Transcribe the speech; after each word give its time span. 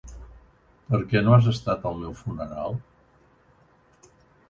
Per 0.93 0.99
què 1.11 1.21
no 1.27 1.35
has 1.35 1.51
estat 1.53 1.87
al 1.91 2.01
meu 2.01 2.17
funeral? 2.25 2.83